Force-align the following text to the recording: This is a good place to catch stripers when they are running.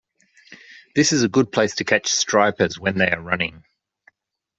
This 0.95 1.11
is 1.11 1.21
a 1.21 1.29
good 1.29 1.51
place 1.51 1.75
to 1.75 1.83
catch 1.83 2.05
stripers 2.05 2.79
when 2.79 2.97
they 2.97 3.11
are 3.11 3.21
running. 3.21 3.63